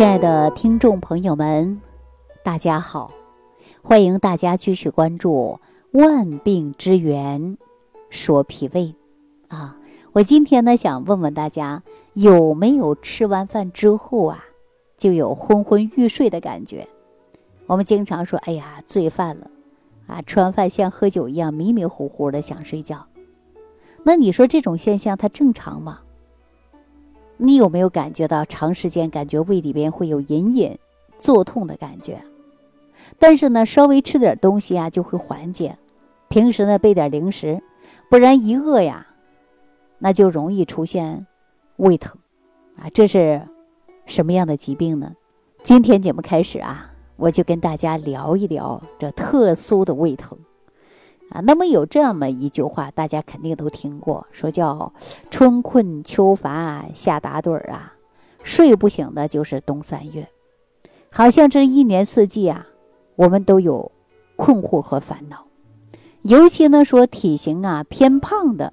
[0.00, 1.78] 亲爱的听众朋友们，
[2.42, 3.12] 大家好！
[3.82, 5.60] 欢迎大家继续关注
[6.00, 7.58] 《万病之源
[8.08, 8.94] 说脾胃》
[9.54, 9.76] 啊。
[10.12, 11.82] 我今天呢，想问问大家，
[12.14, 14.42] 有没有吃完饭之后啊，
[14.96, 16.88] 就有昏昏欲睡的感觉？
[17.66, 19.50] 我们经常说：“哎呀，醉饭了
[20.06, 23.06] 啊！”吃完饭像喝酒一样迷迷糊糊的想睡觉。
[24.02, 26.00] 那你说这种现象它正常吗？
[27.42, 30.78] 你有没有感觉到长时间感觉胃里边会有隐隐
[31.18, 32.22] 作痛的感觉？
[33.18, 35.78] 但是呢，稍微吃点东西啊就会缓解。
[36.28, 37.62] 平时呢备点零食，
[38.10, 39.06] 不然一饿呀，
[39.98, 41.26] 那就容易出现
[41.76, 42.18] 胃疼
[42.76, 42.90] 啊。
[42.92, 43.40] 这是
[44.04, 45.14] 什么样的疾病呢？
[45.62, 50.38] 今天节目开始啊，我就跟大家聊一聊这特殊的胃疼。
[51.30, 54.92] 啊，那么有这么一句话，大家肯定都听过，说叫
[55.30, 57.94] “春困秋乏夏打盹儿啊，
[58.42, 60.28] 睡不醒的就是冬三月”。
[61.12, 62.66] 好像这一年四季啊，
[63.14, 63.92] 我们都有
[64.34, 65.46] 困惑和烦恼。
[66.22, 68.72] 尤其呢，说体型啊偏胖的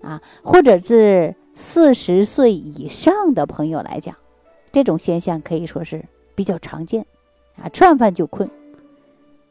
[0.00, 4.16] 啊，或者是四十岁以上的朋友来讲，
[4.72, 6.04] 这种现象可以说是
[6.34, 7.06] 比较常见
[7.56, 7.68] 啊。
[7.68, 8.50] 吃完饭就困，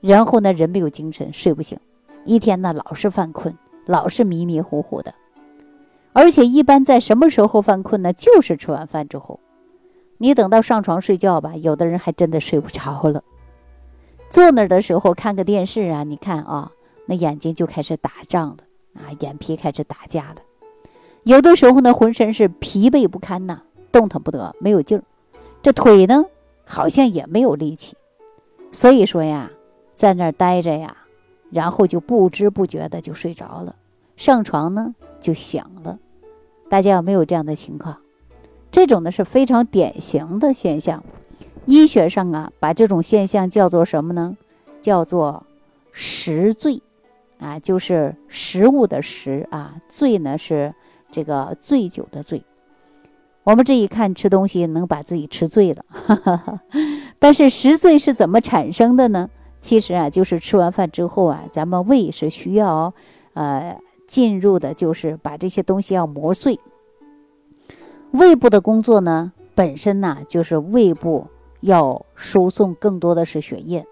[0.02, 1.80] 然后呢，人没有精神，睡不醒。
[2.26, 5.14] 一天呢，老是犯困，老是迷迷糊糊的，
[6.14, 8.14] 而且一般在什么时候犯困呢？
[8.14, 9.40] 就是吃完饭之后。
[10.18, 13.24] 你等到上床睡觉吧，有的人还真的睡不着了。
[14.30, 16.72] 坐那儿的时候看个电视啊，你看啊，
[17.08, 18.58] 那眼睛就开始打胀了
[18.94, 20.36] 啊，眼皮开始打架了。
[21.24, 25.04] 有的时候呢，浑身是疲惫不堪呐，动弹不得，没有劲儿。
[25.64, 26.24] 这腿呢，
[26.66, 27.98] 好像也没有力气。
[28.72, 29.50] 所以说呀，
[29.96, 30.96] 在那儿待着呀。
[31.52, 33.76] 然后就不知不觉的就睡着了，
[34.16, 36.00] 上床呢就响了。
[36.70, 37.98] 大家有没有这样的情况？
[38.72, 41.04] 这种呢是非常典型的现象。
[41.66, 44.38] 医学上啊，把这种现象叫做什么呢？
[44.82, 45.46] 叫做
[45.92, 46.82] 食醉
[47.40, 50.74] 啊，就是食物的食啊，醉呢是
[51.12, 52.44] 这个醉酒的醉。
[53.44, 55.84] 我们这一看吃东西能把自己吃醉了，
[57.20, 59.30] 但是食醉是怎么产生的呢？
[59.62, 62.94] 其实啊，就是吃完饭之后啊，咱们胃是需要，
[63.34, 66.60] 呃，进入的，就是把这些东西要磨碎。
[68.10, 71.28] 胃部的工作呢，本身呢，就是胃部
[71.62, 73.86] 要输送更多的是血液，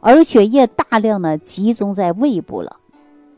[0.00, 2.80] 而血液大量呢集中在胃部了，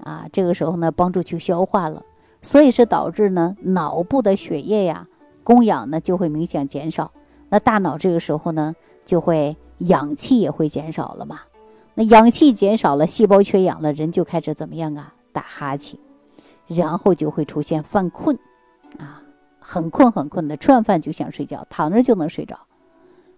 [0.02, 2.02] 啊，这个时候呢，帮助去消化了，
[2.40, 5.08] 所以是导致呢脑部的血液呀
[5.42, 7.10] 供氧呢就会明显减少，
[7.50, 8.74] 那大脑这个时候呢
[9.04, 11.40] 就会氧气也会减少了嘛。
[11.94, 15.14] 那氧气减少了，细胞缺氧了，人就开始怎么样啊？
[15.32, 15.98] 打哈欠，
[16.66, 18.36] 然后就会出现犯困，
[18.98, 19.22] 啊，
[19.60, 22.58] 很困很困的，吃完饭就想睡觉，躺着就能睡着，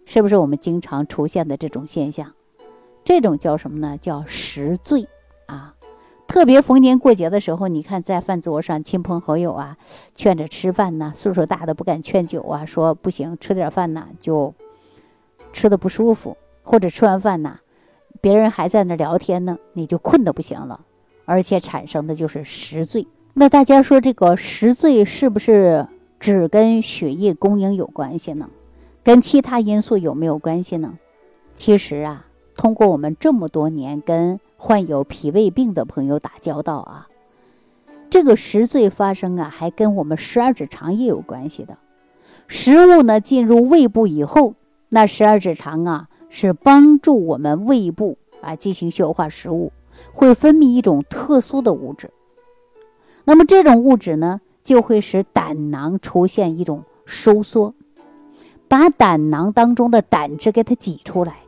[0.05, 2.33] 是不是我们经常出现的这种现象？
[3.05, 3.99] 这种叫什么呢？
[3.99, 5.07] 叫食醉
[5.47, 5.75] 啊！
[6.27, 9.77] 特别逢年过节的时候，你看在饭桌上，亲朋好友啊，
[10.15, 14.55] 劝着吃饭呢，岁数大的不敢劝酒啊，说不行，吃点饭呢就
[15.53, 17.61] 吃的不舒服，或者吃完饭呢。
[18.21, 20.81] 别人还在那聊天呢，你就困得不行了，
[21.25, 23.07] 而且产生的就是食醉。
[23.35, 25.87] 那大家说这个食醉是不是
[26.19, 28.49] 只跟血液供应有关系呢？
[29.05, 30.99] 跟其他因素有没有关系呢？
[31.55, 37.09] 其实啊，通过我们这么多年跟患有脾胃病的朋友打交道啊，
[38.09, 41.77] 这个食醉发生啊，还跟我们十二指肠也有关系的。
[42.49, 44.55] 食物呢进入胃部以后，
[44.89, 46.09] 那十二指肠啊。
[46.39, 49.73] 是帮助我们胃部啊进行消化食物，
[50.13, 52.11] 会分泌一种特殊的物质。
[53.25, 57.73] 那么这种物质呢，就会使胆囊出现一种收缩，
[58.69, 61.39] 把胆囊当中的胆汁给它挤出来，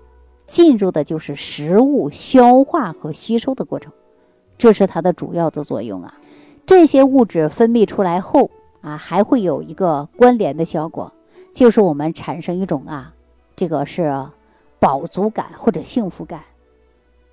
[0.47, 3.93] 进入的就是食物消化和吸收的过程，
[4.56, 6.15] 这是它的主要的作用啊。
[6.65, 8.50] 这些物质分泌出来后
[8.81, 11.12] 啊，还会有一个关联的效果，
[11.52, 13.12] 就是我们产生一种啊，
[13.55, 14.11] 这个是。
[14.81, 16.41] 饱足感或者幸福感，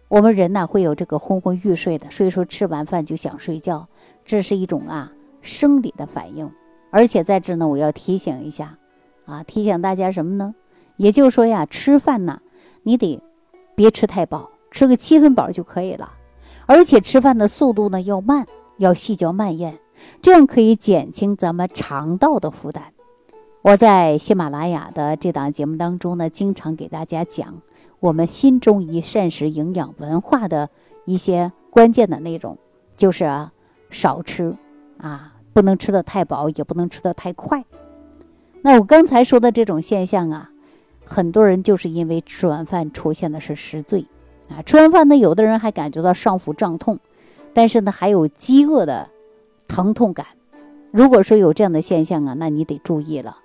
[0.08, 3.88] 我们人呢会有这个昏昏欲睡的，所以说吃完饭就想睡觉，
[4.26, 5.12] 这是一种啊
[5.42, 6.52] 生理的反应。
[6.92, 8.78] 而且在这呢，我要提醒一下，
[9.26, 10.56] 啊，提醒大家什么呢？
[10.98, 12.42] 也就是说呀，吃饭呢，
[12.84, 13.22] 你得
[13.76, 16.14] 别吃太饱，吃个七分饱就可以了。
[16.66, 18.48] 而且吃饭的速度呢要慢，
[18.78, 19.78] 要细嚼慢咽，
[20.22, 22.95] 这样可以减轻咱们肠道的负担。
[23.66, 27.64] 我在喜马拉雅的这档节目当中呢，经常给大家讲
[28.00, 30.70] 我们新中医膳食营养文化的
[31.06, 32.60] 一些关键的内容，
[32.96, 33.52] 就是啊
[33.90, 34.56] 少吃
[35.00, 37.66] 啊，不能吃的太饱，也不能吃的太快。
[38.62, 40.52] 那我刚才说的这种现象啊，
[41.04, 44.06] 很多人就是因为吃完饭出现的是食醉
[44.48, 47.00] 啊，吃完饭呢，有的人还感觉到上腹胀痛，
[47.52, 49.10] 但是呢还有饥饿的
[49.68, 50.28] 疼痛感。
[50.92, 53.40] 如果说有这样的现象啊，那你得注意了，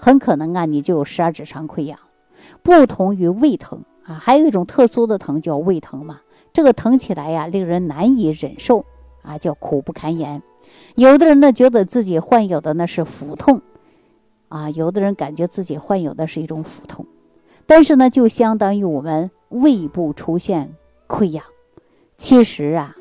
[0.00, 1.98] 很可能啊你就有十二指肠溃疡。
[2.62, 6.20] 不同于胃疼啊，还有一种特殊的疼叫胃疼嘛，
[6.52, 8.84] 这个疼起来呀令人难以忍受
[9.22, 10.42] 啊，叫苦不堪言。
[10.96, 13.60] 有的人呢觉得自己患有的呢是腹痛。
[14.48, 17.06] 啊，有的人感觉自己患有的是一种腹痛，
[17.66, 20.74] 但是呢，就相当于我们胃部出现
[21.06, 21.44] 溃疡。
[22.16, 22.96] 其实啊，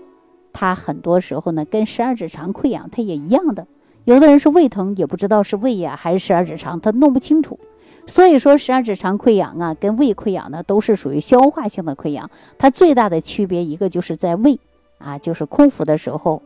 [0.53, 3.65] 它很多时候呢，跟十二指肠溃疡它也一样的。
[4.09, 7.59] 有的人是胃疼，也不知道是胃呀还是十二指肠，他弄不清楚。
[8.07, 12.27] 所以说，十二指肠溃疡啊，跟胃溃疡呢，都是属于消化性的溃疡。
[12.57, 14.59] 它最大的区别一个就是在胃
[14.97, 16.41] 啊，就是空腹的时候，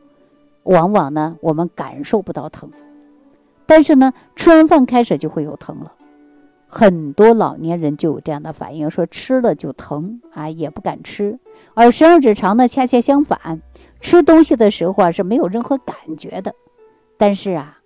[0.63, 2.69] 往往呢我们感受不到疼。
[3.65, 5.93] 但是呢，吃完饭开始就会有疼了，
[6.67, 11.39] 很多老年人就有这样的反应，说吃了就疼啊，也不敢吃。
[11.75, 13.61] 而十二指肠呢，恰恰相反，
[14.01, 16.53] 吃东西的时候啊是没有任何感觉的，
[17.17, 17.79] 但是啊，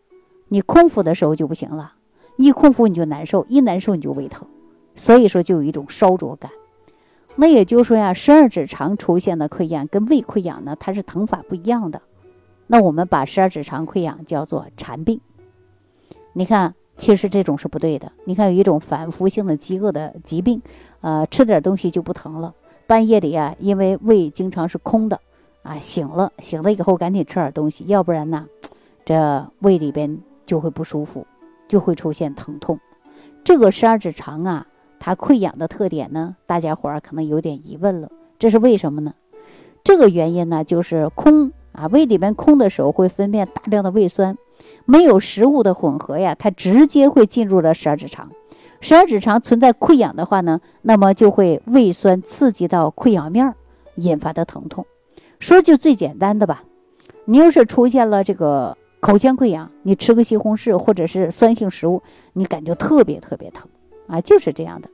[0.47, 1.93] 你空腹的时候就不行了，
[2.37, 4.47] 一空腹你就难受，一难受你就胃疼，
[4.95, 6.51] 所以说就有一种烧灼感。
[7.35, 12.01] 那也就是说呀，十二指肠出现的溃疡跟胃溃疡呢，它是疼法不一样的。
[12.65, 15.21] 那我们把十二指肠溃疡叫做馋病。
[16.33, 18.11] 你看，其实这种是不对的。
[18.25, 20.61] 你看，有一种反复性的饥饿的疾病，
[21.01, 22.53] 呃，吃点东西就不疼了。
[22.87, 25.19] 半夜里啊，因为胃经常是空的，
[25.61, 28.47] 啊，醒了，醒了以后赶紧吃点东西，要不然呢，
[29.07, 31.25] 这胃里边就会不舒服，
[31.65, 32.77] 就会出现疼痛。
[33.41, 34.67] 这个十二指肠啊，
[34.99, 39.13] 它溃疡的特点呢，大家伙儿可能有点疑问了，这是为什么呢？
[39.81, 44.37] 这个原因呢，就是空啊，胃里边空的时候会分泌大量的胃酸。
[44.83, 48.29] 没有食物的混合呀，它直接会进入了十二指肠。
[48.81, 53.55] 十二指肠存在溃疡的话呢，那么就会胃酸刺激到溃疡面儿，
[53.95, 54.85] 引发的疼痛。
[55.39, 56.65] 说句最简单的吧，
[57.23, 62.01] 你要是出现了这个口腔溃疡，你吃个西红柿或者是酸性食物，
[62.33, 63.67] 你感觉特别特别疼
[64.07, 64.89] 啊，就是这样的。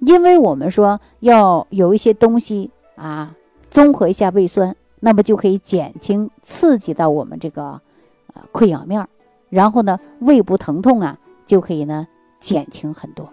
[0.00, 3.36] 因为我们说要有一些东西啊，
[3.70, 7.80] 综合一下胃酸，那么就可以减轻刺激到我们这个
[8.34, 9.08] 呃溃疡面儿。
[9.50, 12.08] 然后呢，胃部疼痛啊就可以呢
[12.40, 13.30] 减轻很多，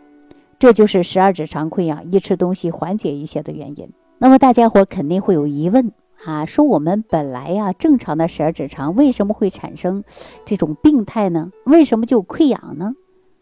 [0.60, 3.90] 这就是十二指肠溃疡一吃东西缓解一些的原因。
[4.20, 5.92] 那么大家伙肯定会有疑问
[6.26, 10.04] 啊，说我们本来呀正常的十二指肠为什么会产生
[10.46, 11.52] 这种病态呢？
[11.66, 12.94] 为什么就溃疡呢？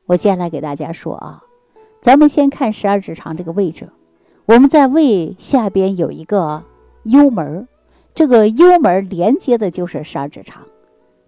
[0.05, 1.43] 我接下来给大家说啊，
[1.99, 3.89] 咱们先看十二指肠这个位置，
[4.45, 6.63] 我们在胃下边有一个
[7.03, 7.67] 幽门，
[8.15, 10.63] 这个幽门连接的就是十二指肠。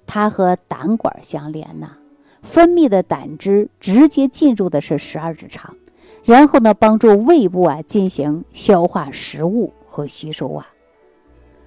[0.08, 1.98] 它和胆管相连呐，
[2.42, 5.76] 分泌的胆汁直接进入的是十二指肠，
[6.24, 10.68] 然后呢，帮助胃部啊进行消化食物和吸收啊。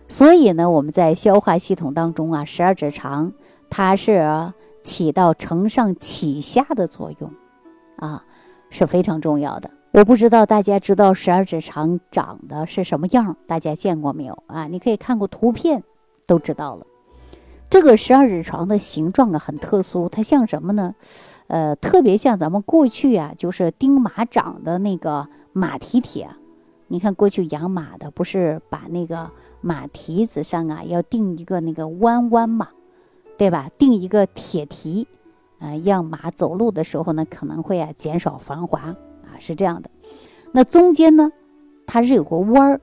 [0.09, 3.33] 所以呢，我们在消化系统当中啊，十二指肠
[3.71, 4.53] 它是
[4.83, 7.33] 起到承上启下的作用，
[7.97, 8.25] 啊，
[8.71, 9.71] 是非常重要的。
[9.93, 14.67] 我不知道大家知道十二指肠长的是什么样，大家见过没有啊？
[14.67, 15.83] 你可以看过图片
[16.27, 16.87] 都知道了。
[17.71, 20.95] 这个十二指肠的形状啊很特殊，它像什么呢？
[21.47, 26.29] 呃，特别像咱们过去啊，就是钉马掌的那个马蹄铁。
[26.95, 29.29] 你看过去养马的不是把那个
[29.61, 32.69] 马蹄子上啊要钉一个那个弯弯嘛，
[33.37, 33.69] 对吧？
[33.77, 35.09] 钉一个铁蹄，
[35.59, 38.79] 啊，让马走路的时候呢可能会啊减少防滑
[39.25, 39.91] 啊，是这样的。
[40.53, 41.33] 那中间呢，
[41.85, 42.81] 它是有个弯儿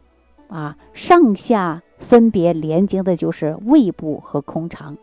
[0.49, 1.81] 啊，上下。
[1.97, 4.97] 分别连接的就是胃部和空肠，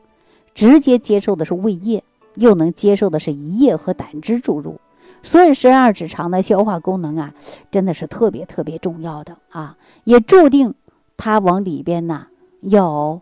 [0.53, 2.03] 直接接受的是胃液，
[2.35, 4.81] 又能接受的是胰液和胆汁注入。
[5.23, 7.35] 所以十二指肠的消化功能啊，
[7.71, 10.75] 真的是特别特别重要的啊，也注定
[11.17, 12.29] 它往里边呢
[12.61, 13.21] 要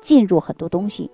[0.00, 1.10] 进入很多东西，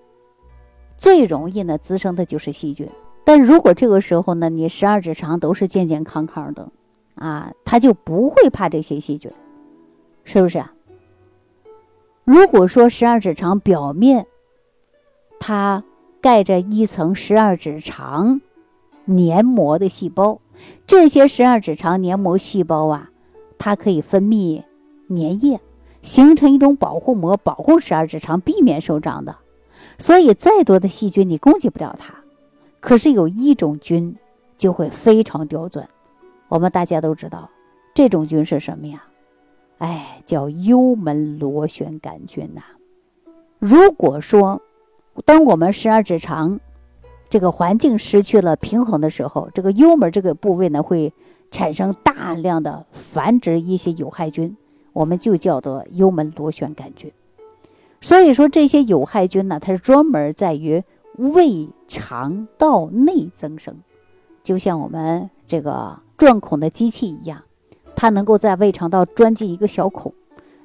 [0.99, 2.89] 最容易呢滋生的就是细菌。
[3.25, 6.69] 但如果这个时候呢，你十二指肠都是健健康康的
[7.15, 9.33] 啊，它就不会怕这些细菌，
[10.25, 10.73] 是不是啊？
[12.25, 14.27] 如果说十二指肠表面
[15.41, 15.83] 它
[16.21, 18.41] 盖着一层十二指肠
[19.05, 20.41] 黏膜的细胞，
[20.87, 23.11] 这些十二指肠黏膜细胞啊，
[23.59, 24.63] 它可以分泌
[25.09, 25.61] 粘液，
[26.03, 29.37] 形成一种保护膜，保护十二指肠，避免受伤的。
[29.99, 32.15] 所以再多的细菌你攻击不了它。
[32.81, 34.17] 可是有一种菌
[34.57, 35.89] 就会非常刁钻，
[36.49, 37.51] 我们大家都知道，
[37.95, 39.05] 这种菌是什么呀？
[39.79, 42.63] 哎，叫幽门螺旋杆菌呐。
[43.59, 44.63] 如果说，
[45.25, 46.59] 当我们十二指肠
[47.33, 51.15] 这个环境失去了平衡的时候，这个幽门这个部位呢会
[51.51, 54.55] 产生大量的繁殖一些有害菌，
[54.93, 57.11] 我们就叫做幽门螺旋杆菌。
[58.03, 60.85] 所以说这些有害菌呢，它是专门在于
[61.17, 63.77] 胃肠道内增生，
[64.43, 67.45] 就像我们这个钻孔的机器一样，
[67.97, 70.13] 它能够在胃肠道钻进一个小孔，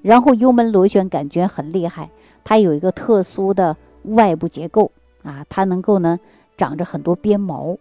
[0.02, 2.10] 然后幽门螺旋杆菌很厉害，
[2.44, 4.92] 它有一个特殊的外部结构
[5.24, 6.20] 啊，它能够呢
[6.58, 7.78] 长着很多鞭毛，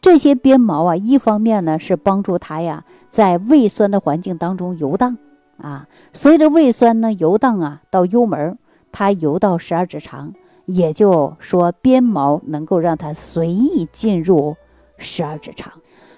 [0.00, 5.16] 这些鞭毛啊，一方面呢是帮助它呀在胃酸的环境当中游荡
[5.58, 8.58] 啊，随着胃酸呢游荡啊到幽门。
[8.98, 10.32] 它游到十二指肠，
[10.64, 14.56] 也就说鞭毛能够让它随意进入
[14.96, 15.70] 十二指肠。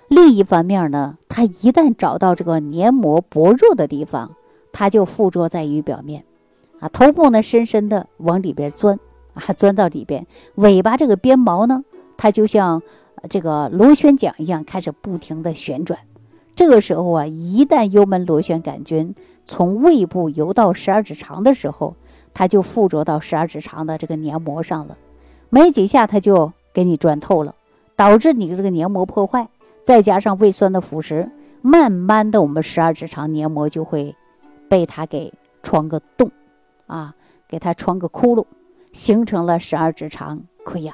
[0.07, 4.31] 另一方面呢，它一旦找到这个黏膜薄弱的地方，
[4.71, 6.23] 它就附着在于表面，
[6.79, 9.01] 啊，头部呢深深的往里边钻，
[9.35, 10.25] 啊，钻到里边，
[10.55, 11.83] 尾巴这个鞭毛呢，
[12.19, 12.83] 它就像
[13.31, 15.99] 这个螺旋桨一样，开始不停的旋转。
[16.55, 19.15] 这个时候啊，一旦幽门螺旋杆菌
[19.47, 21.95] 从胃部游到十二指肠的时候，
[22.35, 24.99] 它就附着到十二指肠的这个黏膜上了，
[25.49, 27.55] 没几下它就给你钻透了，
[27.95, 29.49] 导致你的这个黏膜破坏，
[29.85, 31.31] 再加上胃酸的腐蚀，
[31.63, 34.17] 慢慢的我们十二指肠黏膜就会
[34.69, 35.33] 被它给
[35.63, 36.31] 穿个洞，
[36.89, 37.15] 啊，
[37.47, 38.45] 给它穿个窟窿，
[38.93, 40.93] 形成了十二指肠溃疡。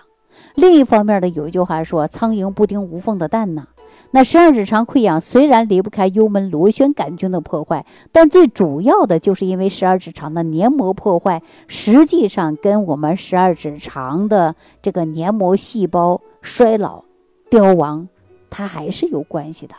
[0.54, 3.66] 另一方面呢，有一句话说：“苍蝇不叮无缝的蛋”呐。
[4.10, 17.04] 那十二指肠溃疡虽然离不开幽门螺旋杆菌的破坏，但最主要的就是因为十二指肠的黏膜破坏，实际上跟我们十二指肠的这个黏膜细胞衰老、
[17.50, 18.08] 凋亡，
[18.50, 19.74] 它还是有关系的。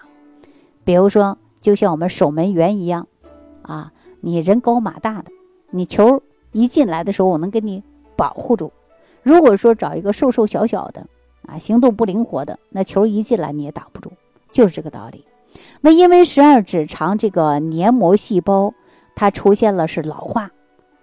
[0.83, 3.07] 比如说，就像我们守门员一样，
[3.61, 5.31] 啊，你人高马大的，
[5.71, 7.81] 你球一进来的时候，我能给你
[8.17, 8.73] 保护住。
[9.25, 11.07] 如果说找一个瘦瘦小小的，
[11.47, 14.11] 啊，行动不灵活的，那球一进来你也挡不住，
[14.51, 15.25] 就是这个道理。
[15.81, 18.75] 那因为十二指肠这个黏膜细胞
[19.15, 20.51] 它出现了是老化，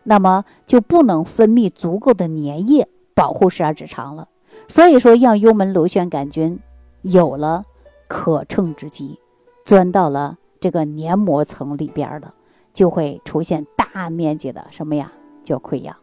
[0.05, 4.29] 那么就不能分泌足够的粘液保护十二指肠了。
[4.69, 6.61] 所以说，让幽门螺旋杆菌
[7.00, 7.64] 有了
[8.07, 9.19] 可乘之机，
[9.64, 12.33] 钻到了这个黏膜层里边了，
[12.73, 15.11] 就会出现大面积的什么呀？
[15.43, 15.97] 叫溃疡。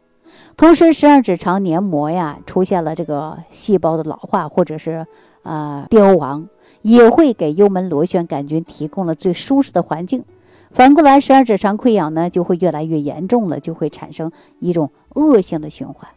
[0.59, 5.07] 同时，十二指肠黏膜呀出现了这个细胞的老化或者是
[5.43, 6.49] 呃凋亡，
[6.81, 10.25] 也会给幽门螺旋杆菌提供了最舒适的环境。
[10.71, 16.09] 反过来，十二指肠溃疡呢就会越来越严重了，就会产生一种恶性的循环。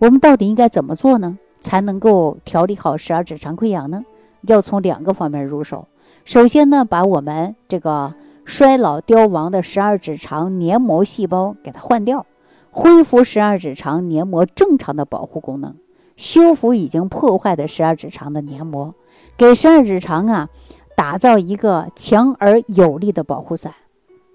[0.00, 1.38] 我们到底应该怎么做呢？
[1.60, 4.04] 才能够调理好十二指肠溃疡呢？
[4.40, 5.86] 要从两个方面入手。
[6.24, 8.12] 首先呢，把我们这个
[8.44, 12.26] 衰老凋亡的十二指肠黏膜细胞给它换掉。
[12.76, 15.76] 恢复十二指肠黏膜正常的保护功能，
[16.16, 18.96] 修复已经破坏的十二指肠的黏膜，
[19.36, 20.48] 给十二指肠啊
[20.96, 23.72] 打造一个强而有力的保护伞。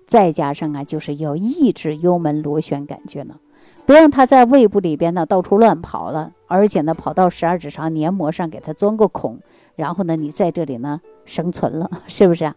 [0.08, 3.41] 再加上啊，就是要抑制幽门螺旋杆菌了，
[3.86, 9.39] 不让它在胃部里边呢到处乱跑了，而且呢跑到十二指肠黏膜上给它钻个孔，
[9.75, 12.55] 然后呢你在这里呢生存了，是不是啊？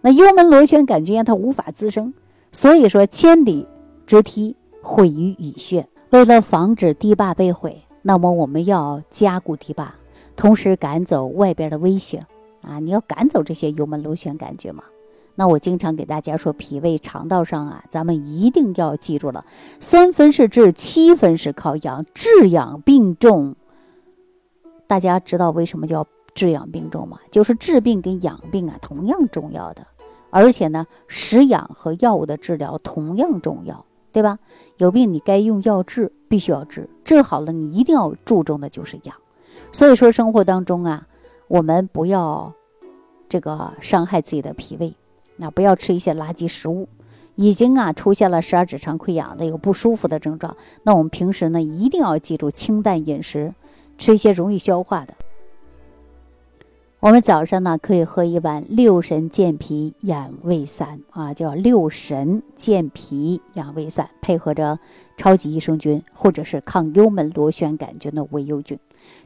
[0.00, 2.12] 那幽门螺旋杆菌它无法滋生，
[2.50, 3.68] 所以说千里
[4.08, 4.56] 之堤。
[4.82, 5.88] 毁于蚁穴。
[6.10, 9.94] 为了防止堤坝被毁，那么我们要加固堤坝，
[10.34, 12.20] 同时赶走外边的威胁
[12.62, 12.80] 啊！
[12.80, 14.82] 你要赶走这些幽门螺旋杆菌嘛？
[15.36, 19.44] 那我经常给大家说，脾胃肠道上啊，咱们一定要记住了，
[19.78, 23.54] 三分是治，七分是靠养，治养并重。
[24.86, 27.20] 大家知道为什么叫治养并重吗？
[27.30, 29.86] 就是治病跟养病啊同样重要的，
[30.30, 33.86] 而且呢，食养和药物的治疗同样重要。
[34.12, 34.38] 对吧？
[34.76, 39.14] 有病你该用药治，必须要治，治好了你一定要注重的就是养。
[39.72, 41.06] 所以说生活当中啊，
[41.48, 42.52] 我们不要
[43.28, 44.94] 这个伤害自己的脾胃，
[45.36, 46.88] 那不要吃一些垃圾食物。
[47.36, 53.54] 已经啊出现了十二指肠溃疡的有不舒服的症状，那我们平时呢一定要记住清淡饮食，
[53.96, 55.14] 吃一些容易消化的。
[57.00, 64.78] 我们早上呢可以喝一碗六神健脾养胃散啊，叫六神健脾养胃散，配合着
[65.16, 68.78] 超级益生菌或者是抗幽门螺旋杆菌的维优菌。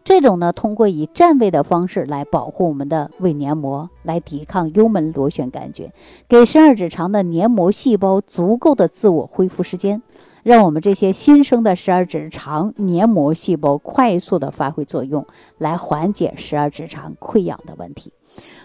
[0.04, 5.90] 这种呢，通过以占位的方式来保护我们的胃黏膜，来抵抗幽门螺旋杆菌，
[6.28, 10.00] 给十二指肠的黏膜细胞足够的自我恢复时间。
[10.44, 18.12] 让我们这些新生的十二指肠黏膜细胞快速的发挥作用，来缓解十二指肠溃疡的问题。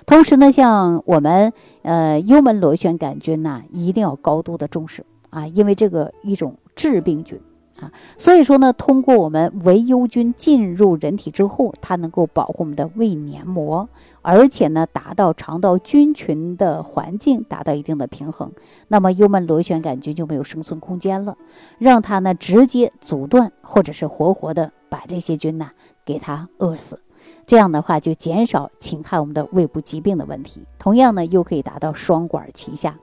[0.05, 7.39] 同时呢，像我们呃幽门螺旋杆菌呢，一定要高度的重视啊，因为这个一种致病菌
[7.79, 7.91] 啊。
[8.17, 13.89] 所以说呢，通过我们维优菌进入人体之后，它能够保护我们的胃黏膜，
[14.21, 18.51] 而且呢，达到肠道菌群的环境达到一定的平衡，
[18.87, 21.37] 那么幽门螺旋杆菌就没有生存空间了，
[21.77, 25.71] 让它呢直接阻断或者是活活的把这些菌呢
[26.05, 26.99] 给它饿死。
[27.45, 32.97] 这样的话就减少侵害我们的胃部疾病的问题，同样呢又可以达到双管齐下，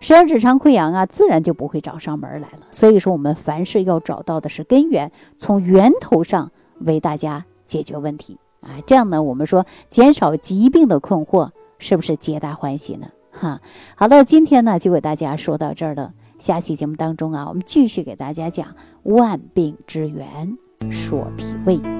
[0.00, 2.66] 十二指肠溃疡啊自然就不会找上门来了。
[2.70, 13.08] 所以说我们凡事要找到的是根源，从源头上为大家解决问题啊，这样呢我们说减少疾病的困惑，是不是皆大欢喜呢？
[13.30, 13.60] 哈，
[13.94, 20.56] 好了，今天呢就给大家说到这儿了，下期节目当中啊，我们继续给大家讲万病之源，
[20.90, 21.99] 说脾胃。